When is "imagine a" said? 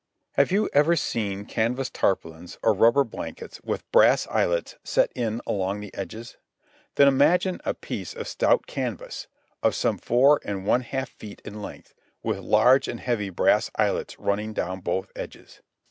7.07-7.75